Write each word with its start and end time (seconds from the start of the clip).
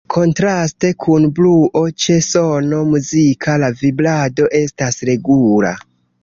Kontraste 0.13 0.89
kun 1.03 1.27
bruo, 1.39 1.81
ĉe 2.05 2.15
sono 2.29 2.79
muzika 2.95 3.59
la 3.65 3.71
vibrado 3.83 4.49
estas 4.63 4.99
regula. 5.13 5.77